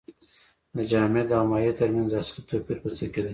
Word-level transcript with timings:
د 0.75 0.77
جامد 0.91 1.27
او 1.37 1.43
مایع 1.51 1.73
ترمنځ 1.79 2.09
اصلي 2.21 2.41
توپیر 2.49 2.77
په 2.83 2.89
څه 2.97 3.05
کې 3.13 3.21
دی 3.23 3.29